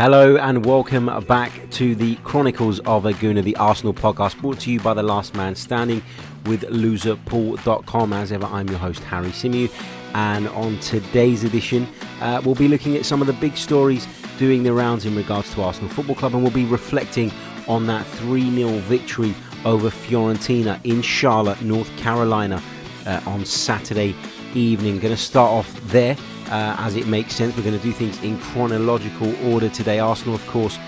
[0.00, 4.72] Hello and welcome back to the Chronicles of a Gooner, the Arsenal podcast brought to
[4.72, 6.02] you by the last man standing
[6.46, 8.14] with loserpool.com.
[8.14, 9.70] As ever, I'm your host, Harry Symeou.
[10.14, 11.86] And on today's edition,
[12.22, 14.08] uh, we'll be looking at some of the big stories
[14.38, 17.30] doing the rounds in regards to Arsenal Football Club, and we'll be reflecting
[17.68, 19.34] on that 3 0 victory
[19.66, 22.62] over Fiorentina in Charlotte, North Carolina,
[23.04, 24.16] uh, on Saturday
[24.54, 24.98] evening.
[24.98, 26.16] Going to start off there
[26.50, 27.56] uh, as it makes sense.
[27.56, 29.98] We're going to do things in chronological order today.
[29.98, 30.78] Arsenal, of course,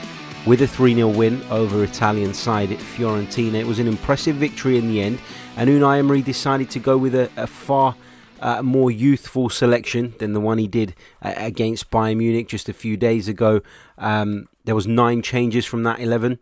[0.46, 3.54] with a 3 0 win over Italian side at Fiorentina.
[3.54, 5.20] It was an impressive victory in the end,
[5.56, 7.94] and Unai Emery decided to go with a, a far
[8.40, 12.72] uh, more youthful selection than the one he did uh, against Bayern Munich just a
[12.72, 13.62] few days ago.
[13.98, 16.38] Um, there was nine changes from that 11.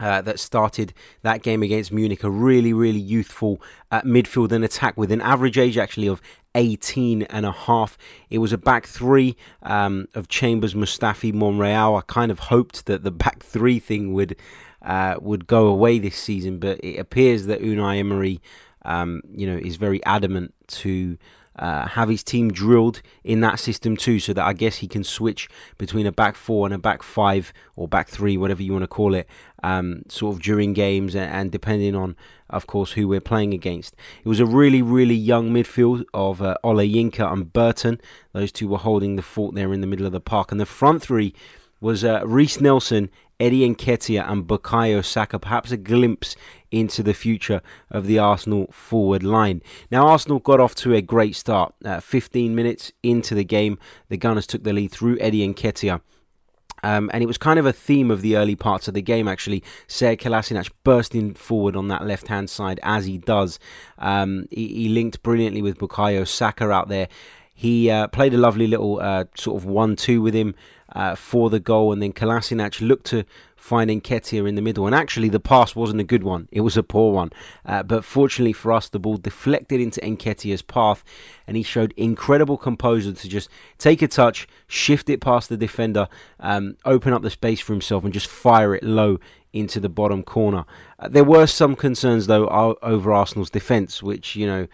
[0.00, 4.96] Uh, that started that game against Munich, a really, really youthful uh, midfield and attack
[4.96, 6.20] with an average age actually of
[6.54, 7.98] 18 and a half.
[8.30, 11.96] It was a back three um, of Chambers, Mustafi, Monreal.
[11.96, 14.36] I kind of hoped that the back three thing would
[14.82, 18.40] uh, would go away this season, but it appears that Unai Emery,
[18.84, 21.16] um, you know, is very adamant to
[21.58, 25.04] uh, have his team drilled in that system too, so that I guess he can
[25.04, 28.82] switch between a back four and a back five or back three, whatever you want
[28.82, 29.28] to call it,
[29.62, 32.16] um, sort of during games and, and, depending on,
[32.50, 33.94] of course, who we're playing against.
[34.24, 38.00] It was a really, really young midfield of uh, Olayinka and Burton.
[38.32, 40.66] Those two were holding the fort there in the middle of the park, and the
[40.66, 41.34] front three
[41.84, 45.38] was uh, Reiss Nelson, Eddie Nketiah, and Bukayo Saka.
[45.38, 46.34] Perhaps a glimpse
[46.70, 49.60] into the future of the Arsenal forward line.
[49.90, 51.74] Now, Arsenal got off to a great start.
[51.84, 56.00] Uh, 15 minutes into the game, the Gunners took the lead through Eddie Nketiah.
[56.82, 59.28] Um, and it was kind of a theme of the early parts of the game,
[59.28, 59.62] actually.
[59.86, 63.58] Sead Kolasinac bursting forward on that left hand side as he does.
[63.98, 67.08] Um, he, he, linked brilliantly with Bukayo Saka out there.
[67.54, 70.54] He uh, played a lovely little uh, sort of 1 2 with him
[70.92, 73.24] uh, for the goal, and then Kolasinac looked to
[73.56, 74.84] find Nketiah in the middle.
[74.86, 77.30] And actually, the pass wasn't a good one, it was a poor one.
[77.64, 81.02] Uh, but fortunately for us, the ball deflected into Nketiah's path,
[81.46, 83.48] and he showed incredible composure to just
[83.78, 86.08] take a touch, shift it past the defender,
[86.40, 89.18] um, open up the space for himself, and just fire it low
[89.52, 90.64] into the bottom corner.
[90.98, 92.48] Uh, there were some concerns, though,
[92.82, 94.66] over Arsenal's defence, which, you know,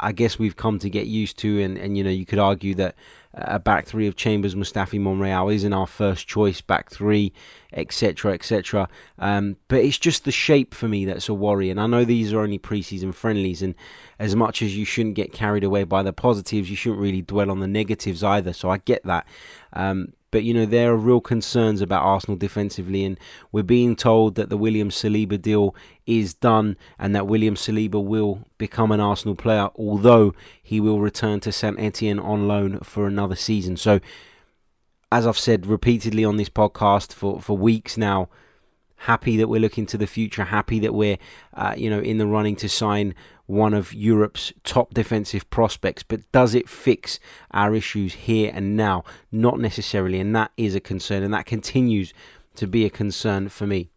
[0.00, 2.74] I guess we've come to get used to, and, and you know, you could argue
[2.76, 2.94] that
[3.34, 7.32] a back three of Chambers, Mustafi, Monreal isn't our first choice back three,
[7.72, 8.88] etc., etc.
[9.18, 11.70] Um, but it's just the shape for me that's a worry.
[11.70, 13.74] And I know these are only preseason friendlies, and
[14.18, 17.50] as much as you shouldn't get carried away by the positives, you shouldn't really dwell
[17.50, 18.52] on the negatives either.
[18.52, 19.26] So I get that.
[19.72, 23.20] Um, but you know there are real concerns about Arsenal defensively, and
[23.52, 25.76] we're being told that the William Saliba deal
[26.06, 31.40] is done, and that William Saliba will become an Arsenal player, although he will return
[31.40, 33.76] to Saint Etienne on loan for another season.
[33.76, 34.00] So,
[35.10, 38.28] as I've said repeatedly on this podcast for for weeks now,
[38.96, 41.18] happy that we're looking to the future, happy that we're,
[41.54, 43.14] uh, you know, in the running to sign
[43.46, 46.02] one of Europe's top defensive prospects.
[46.02, 47.18] But does it fix
[47.50, 49.04] our issues here and now?
[49.30, 52.14] Not necessarily, and that is a concern, and that continues
[52.54, 53.91] to be a concern for me.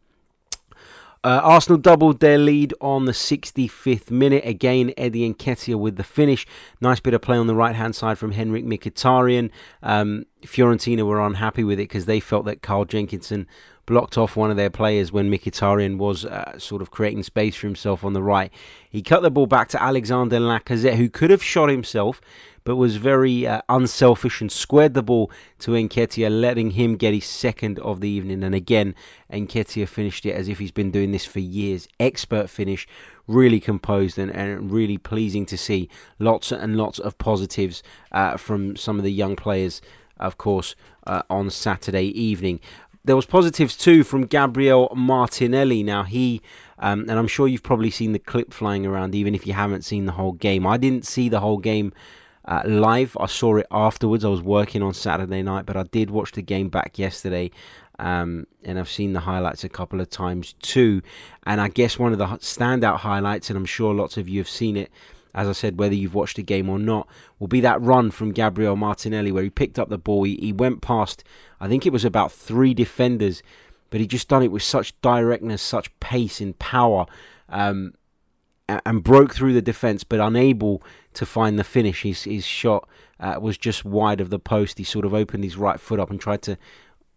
[1.25, 4.45] Uh, Arsenal doubled their lead on the 65th minute.
[4.45, 6.45] Again, Eddie and Nketiah with the finish.
[6.79, 9.49] Nice bit of play on the right hand side from Henrikh Mkhitaryan.
[9.81, 13.47] Um, Fiorentina were unhappy with it because they felt that Carl Jenkinson
[13.87, 17.65] blocked off one of their players when Mkhitaryan was uh, sort of creating space for
[17.65, 18.53] himself on the right.
[18.87, 22.21] He cut the ball back to Alexander Lacazette, who could have shot himself,
[22.65, 27.25] but was very uh, unselfish and squared the ball to Nketiah, letting him get his
[27.25, 28.43] second of the evening.
[28.43, 28.95] And again,
[29.31, 31.87] Nketiah finished it as if he's been doing this for years.
[31.99, 32.87] Expert finish,
[33.27, 35.87] really composed and, and really pleasing to see.
[36.19, 39.79] Lots and lots of positives uh, from some of the young players,
[40.17, 40.75] of course,
[41.05, 42.59] uh, on Saturday evening
[43.05, 45.83] there was positives too from Gabriel Martinelli.
[45.83, 46.41] Now he,
[46.79, 49.83] um, and I'm sure you've probably seen the clip flying around, even if you haven't
[49.83, 50.65] seen the whole game.
[50.65, 51.93] I didn't see the whole game
[52.47, 53.17] uh, live.
[53.19, 54.23] I saw it afterwards.
[54.23, 57.51] I was working on Saturday night, but I did watch the game back yesterday.
[57.97, 61.01] Um, and I've seen the highlights a couple of times too.
[61.45, 64.49] And I guess one of the standout highlights, and I'm sure lots of you have
[64.49, 64.91] seen it,
[65.33, 67.07] as I said, whether you've watched the game or not,
[67.39, 70.23] will be that run from Gabriel Martinelli where he picked up the ball.
[70.23, 71.23] He, he went past,
[71.59, 73.43] I think it was about three defenders,
[73.89, 77.05] but he just done it with such directness, such pace and power,
[77.49, 77.93] um,
[78.67, 80.81] and, broke through the defence, but unable
[81.13, 82.03] to find the finish.
[82.03, 82.87] His, his shot
[83.19, 84.77] uh, was just wide of the post.
[84.77, 86.57] He sort of opened his right foot up and tried to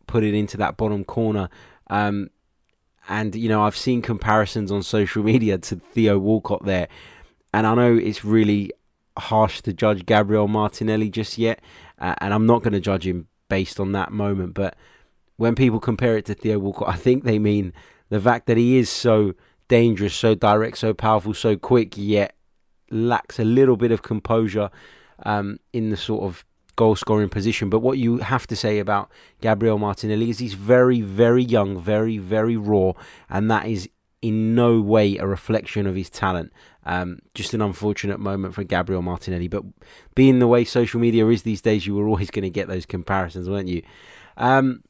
[0.06, 1.48] put it into that bottom corner.
[1.88, 2.30] Um,
[3.08, 6.88] and you know, I've seen comparisons on social media to Theo Walcott there
[7.52, 8.72] and I know it's really
[9.16, 11.60] harsh to judge Gabriel Martinelli just yet,
[11.98, 14.54] uh, and I'm not going to judge him based on that moment.
[14.54, 14.76] But
[15.36, 17.72] when people compare it to Theo Walcott, I think they mean
[18.10, 19.34] the fact that he is so
[19.68, 22.34] dangerous, so direct, so powerful, so quick, yet
[22.90, 24.70] lacks a little bit of composure
[25.24, 26.44] um, in the sort of
[26.76, 27.68] goal scoring position.
[27.68, 29.10] But what you have to say about
[29.40, 32.92] Gabriel Martinelli is he's very, very young, very, very raw,
[33.28, 33.88] and that is
[34.22, 36.52] in no way a reflection of his talent.
[36.84, 39.48] Um, just an unfortunate moment for Gabriel Martinelli.
[39.48, 39.64] But
[40.14, 42.86] being the way social media is these days, you were always going to get those
[42.86, 43.82] comparisons, weren't you?
[44.38, 44.82] Um,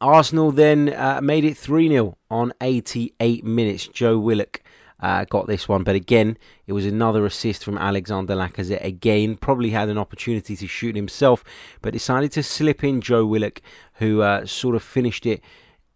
[0.00, 3.88] Arsenal then uh, made it 3 0 on 88 minutes.
[3.88, 4.62] Joe Willock
[5.00, 5.82] uh, got this one.
[5.82, 6.36] But again,
[6.66, 8.84] it was another assist from Alexander Lacazette.
[8.84, 11.44] Again, probably had an opportunity to shoot himself,
[11.82, 13.60] but decided to slip in Joe Willock,
[13.94, 15.42] who uh, sort of finished it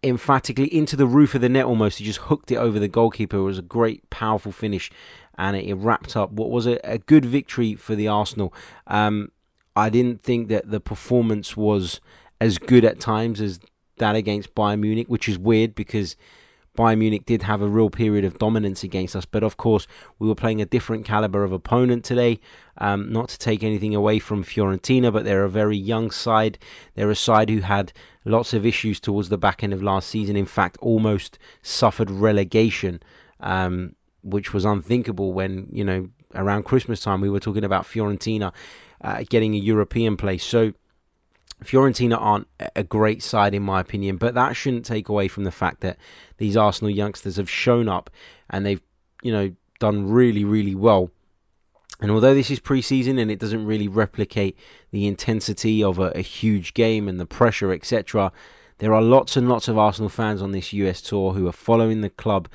[0.03, 1.99] emphatically into the roof of the net almost.
[1.99, 3.37] He just hooked it over the goalkeeper.
[3.37, 4.91] It was a great, powerful finish,
[5.37, 8.53] and it, wrapped up what was a, a good victory for the Arsenal.
[8.87, 9.31] Um,
[9.75, 11.99] I didn't think that the performance was
[12.39, 13.59] as good at times as
[13.97, 16.15] that against Bayern Munich, which is weird because
[16.77, 19.85] Bayern Munich did have a real period of dominance against us, but of course
[20.17, 22.39] we were playing a different caliber of opponent today.
[22.79, 26.57] Um, not to take anything away from Fiorentina, but they're a very young side.
[26.95, 27.93] They're a side who had
[28.25, 30.35] lots of issues towards the back end of last season.
[30.35, 33.03] In fact, almost suffered relegation,
[33.39, 38.51] um, which was unthinkable when you know around Christmas time we were talking about Fiorentina
[39.01, 40.43] uh, getting a European place.
[40.43, 40.73] So
[41.63, 45.51] Fiorentina aren't a great side, in my opinion, but that shouldn't take away from the
[45.51, 45.97] fact that
[46.37, 48.09] these Arsenal youngsters have shown up
[48.49, 48.81] and they've,
[49.21, 51.11] you know, done really, really well.
[51.99, 54.57] And although this is pre-season and it doesn't really replicate
[54.91, 58.31] the intensity of a, a huge game and the pressure, etc.,
[58.79, 62.01] there are lots and lots of Arsenal fans on this US tour who are following
[62.01, 62.49] the club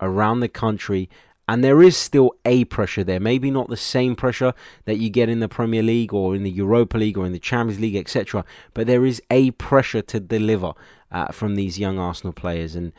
[0.00, 1.08] around the country
[1.52, 3.20] and there is still a pressure there.
[3.20, 4.54] Maybe not the same pressure
[4.86, 7.38] that you get in the Premier League or in the Europa League or in the
[7.38, 8.42] Champions League, etc.
[8.72, 10.72] But there is a pressure to deliver
[11.10, 12.74] uh, from these young Arsenal players.
[12.74, 12.94] And,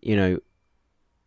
[0.00, 0.38] you know,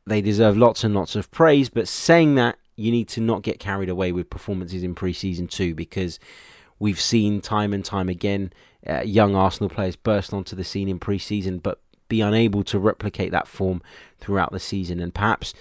[0.08, 1.68] they deserve lots and lots of praise.
[1.68, 5.50] But saying that, you need to not get carried away with performances in pre season
[5.50, 6.20] too, because
[6.80, 8.54] we've seen time and time again
[8.88, 12.80] uh, young Arsenal players burst onto the scene in pre season, but be unable to
[12.80, 13.82] replicate that form
[14.22, 15.02] throughout the season.
[15.02, 15.54] And perhaps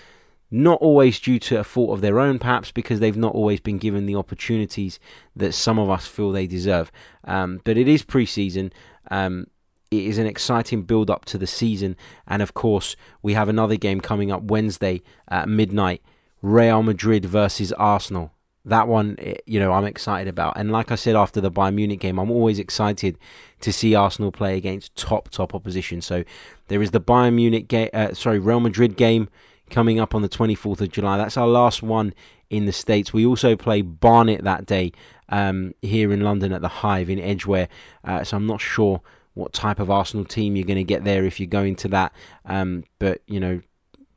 [0.50, 3.78] not always due to a fault of their own, perhaps because they've not always been
[3.78, 4.98] given the opportunities
[5.36, 6.90] that some of us feel they deserve.
[7.24, 8.72] Um, but it is pre-season.
[9.10, 9.46] Um,
[9.90, 13.76] it is an exciting build up to the season, and of course, we have another
[13.76, 16.02] game coming up Wednesday at midnight:
[16.42, 18.32] Real Madrid versus Arsenal.
[18.64, 20.56] That one, eh, you know, I'm excited about.
[20.56, 23.18] And like I said after the Bayern Munich game, I'm always excited
[23.60, 26.00] to see Arsenal play against top top opposition.
[26.02, 26.24] So
[26.68, 29.28] there is the Bayern Munich game, uh, sorry, Real Madrid game
[29.70, 31.16] coming up on the 24th of July.
[31.16, 32.14] That's our last one
[32.50, 33.12] in the States.
[33.12, 34.92] We also play Barnet that day
[35.28, 37.68] um, here in London at the Hive in Edgware.
[38.04, 39.00] Uh, so I'm not sure
[39.34, 42.12] what type of Arsenal team you're going to get there if you're going to that.
[42.44, 43.60] Um, but, you know,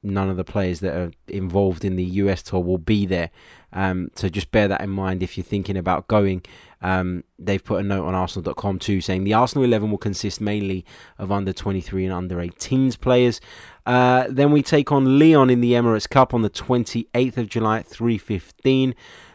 [0.01, 3.29] none of the players that are involved in the US tour will be there.
[3.73, 6.43] Um, so just bear that in mind if you're thinking about going.
[6.81, 10.85] Um, they've put a note on Arsenal.com too saying the Arsenal 11 will consist mainly
[11.17, 13.39] of under 23 and under 18s players.
[13.85, 17.79] Uh, then we take on Lyon in the Emirates Cup on the 28th of July
[17.79, 18.93] at 3:15.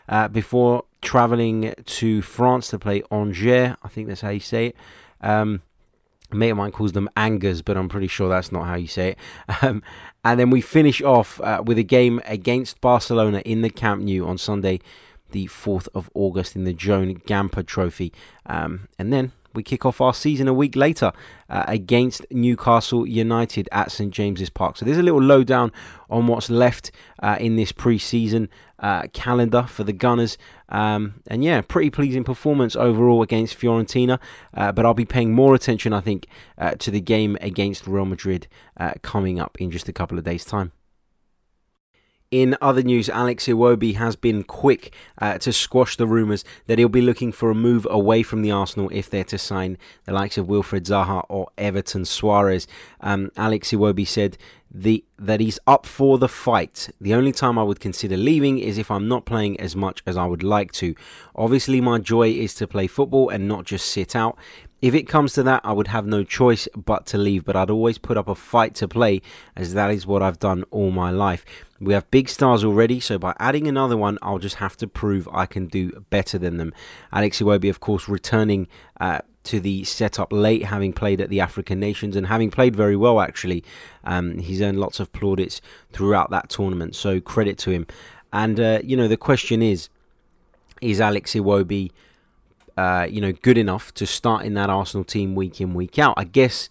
[0.08, 4.76] Uh, before travelling to France to play Angers, I think that's how you say it.
[5.20, 5.62] Um,
[6.32, 9.10] mate of mine calls them Angers, but I'm pretty sure that's not how you say
[9.10, 9.18] it.
[9.62, 9.82] Um,
[10.24, 14.26] and then we finish off uh, with a game against Barcelona in the Camp Nou
[14.26, 14.80] on Sunday,
[15.30, 18.12] the 4th of August, in the Joan Gamper Trophy.
[18.46, 21.12] Um, and then we kick off our season a week later
[21.50, 24.76] uh, against Newcastle United at St James's Park.
[24.76, 25.72] So there's a little lowdown
[26.08, 28.48] on what's left uh, in this pre-season
[28.78, 30.38] uh, calendar for the Gunners.
[30.68, 34.20] Um, and yeah, pretty pleasing performance overall against Fiorentina.
[34.54, 38.04] Uh, but I'll be paying more attention, I think, uh, to the game against Real
[38.04, 38.46] Madrid
[38.76, 40.70] uh, coming up in just a couple of days' time.
[42.30, 46.90] In other news, Alex Iwobi has been quick uh, to squash the rumours that he'll
[46.90, 50.36] be looking for a move away from the Arsenal if they're to sign the likes
[50.36, 52.66] of Wilfried Zaha or Everton Soares.
[53.00, 54.36] Um, Alex Iwobi said
[54.70, 56.90] the that he's up for the fight.
[57.00, 60.16] The only time I would consider leaving is if I'm not playing as much as
[60.16, 60.94] I would like to.
[61.34, 64.36] Obviously, my joy is to play football and not just sit out.
[64.80, 67.70] If it comes to that, I would have no choice but to leave, but I'd
[67.70, 69.20] always put up a fight to play,
[69.56, 71.44] as that is what I've done all my life.
[71.80, 75.28] We have big stars already, so by adding another one, I'll just have to prove
[75.32, 76.72] I can do better than them.
[77.12, 78.68] Alex Iwobi, of course, returning
[79.00, 82.96] uh, to the setup late, having played at the African Nations and having played very
[82.96, 83.64] well, actually.
[84.04, 87.86] Um, he's earned lots of plaudits throughout that tournament, so credit to him.
[88.32, 89.88] And, uh, you know, the question is
[90.80, 91.90] is Alex Iwobi
[92.78, 96.14] uh, you know, good enough to start in that Arsenal team week in, week out.
[96.16, 96.68] I guess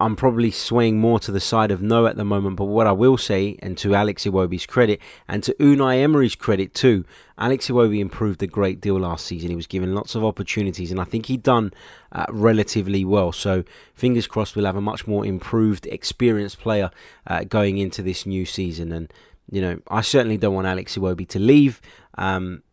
[0.00, 2.92] I'm probably swaying more to the side of no at the moment, but what I
[2.92, 4.98] will say, and to Alex Iwobi's credit,
[5.28, 7.04] and to Unai Emery's credit too,
[7.38, 9.50] Alex Iwobi improved a great deal last season.
[9.50, 11.72] He was given lots of opportunities, and I think he done
[12.10, 13.30] uh, relatively well.
[13.30, 13.62] So
[13.94, 16.90] fingers crossed, we'll have a much more improved, experienced player
[17.28, 18.90] uh, going into this new season.
[18.90, 19.12] And
[19.48, 21.80] you know, I certainly don't want Alex Iwobi to leave.
[22.18, 22.64] Um,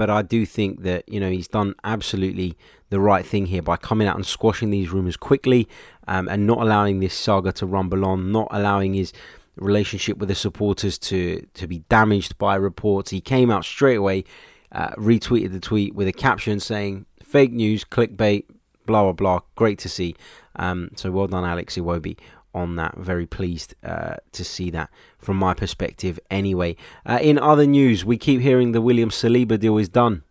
[0.00, 2.56] but I do think that you know he's done absolutely
[2.88, 5.68] the right thing here by coming out and squashing these rumours quickly
[6.08, 9.12] um, and not allowing this saga to rumble on, not allowing his
[9.56, 13.10] relationship with the supporters to to be damaged by reports.
[13.10, 14.24] He came out straight away,
[14.72, 18.44] uh, retweeted the tweet with a caption saying "fake news, clickbait,
[18.86, 20.16] blah blah blah." Great to see.
[20.56, 22.16] Um, so well done, Alex Iwobi
[22.54, 22.96] on that.
[22.96, 26.18] Very pleased uh, to see that from my perspective.
[26.30, 26.76] Anyway,
[27.06, 30.22] uh, in other news, we keep hearing the William Saliba deal is done.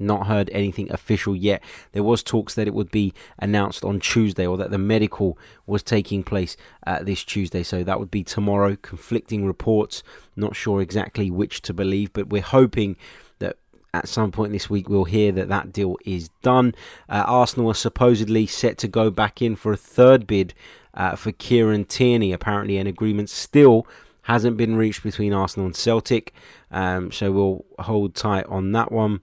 [0.00, 1.60] Not heard anything official yet.
[1.90, 5.36] There was talks that it would be announced on Tuesday, or that the medical
[5.66, 7.64] was taking place uh, this Tuesday.
[7.64, 8.76] So that would be tomorrow.
[8.76, 10.04] Conflicting reports.
[10.36, 12.96] Not sure exactly which to believe, but we're hoping
[13.40, 13.56] that
[13.92, 16.74] at some point this week we'll hear that that deal is done.
[17.08, 20.54] Uh, Arsenal are supposedly set to go back in for a third bid
[20.98, 22.32] uh, for Kieran Tierney.
[22.32, 23.86] Apparently, an agreement still
[24.22, 26.34] hasn't been reached between Arsenal and Celtic,
[26.70, 29.22] um, so we'll hold tight on that one.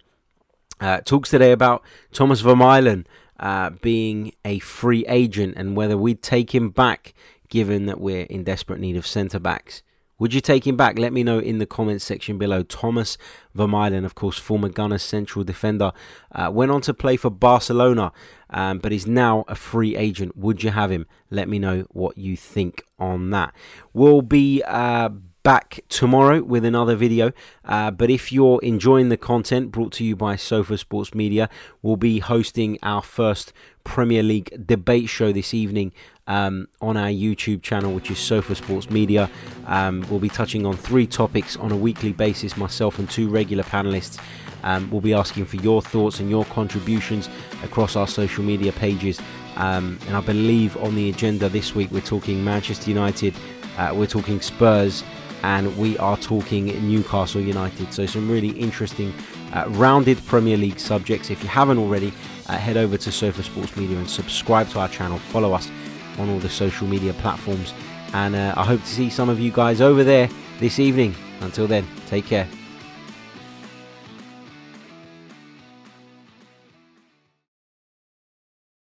[0.81, 3.05] Uh, talks today about Thomas Vermaelen
[3.39, 7.13] uh, being a free agent and whether we'd take him back
[7.49, 9.83] given that we're in desperate need of centre backs.
[10.17, 10.97] Would you take him back?
[10.97, 12.63] Let me know in the comments section below.
[12.63, 13.17] Thomas
[13.55, 15.91] Vermaelen, of course, former Gunners central defender,
[16.31, 18.13] uh, went on to play for Barcelona,
[18.49, 20.37] um, but is now a free agent.
[20.37, 21.05] Would you have him?
[21.29, 23.53] Let me know what you think on that.
[23.93, 25.09] We'll be uh,
[25.45, 27.31] back tomorrow with another video.
[27.63, 31.47] Uh, but if you're enjoying the content brought to you by Sofa Sports Media,
[31.83, 35.91] we'll be hosting our first Premier League debate show this evening
[36.25, 39.29] um, on our YouTube channel, which is Sofa Sports Media.
[39.67, 43.63] Um, we'll be touching on three topics on a weekly basis, myself and two regular
[43.63, 44.19] panelists.
[44.63, 47.29] Um, we'll be asking for your thoughts and your contributions
[47.61, 49.21] across our social media pages.
[49.57, 53.35] Um, and I believe on the agenda this week, we're talking Manchester United,
[53.77, 55.03] uh, we're talking Spurs,
[55.45, 57.93] and we are talking Newcastle United.
[57.93, 59.13] So, some really interesting,
[59.53, 61.29] uh, rounded Premier League subjects.
[61.29, 62.11] If you haven't already,
[62.47, 65.19] uh, head over to Sofa Sports Media and subscribe to our channel.
[65.19, 65.69] Follow us
[66.17, 67.75] on all the social media platforms.
[68.13, 71.13] And uh, I hope to see some of you guys over there this evening.
[71.41, 72.47] Until then, take care.